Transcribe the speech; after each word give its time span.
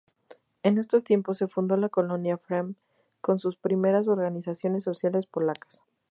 En 0.63 0.79
esos 0.79 1.03
tiempos 1.03 1.37
se 1.37 1.47
fundó 1.47 1.77
la 1.77 1.87
colonia 1.87 2.39
Fram, 2.39 2.73
con 3.21 3.37
sus 3.37 3.57
primeras 3.57 4.07
organizaciones 4.07 4.83
sociales 4.83 5.27
polacas. 5.27 5.83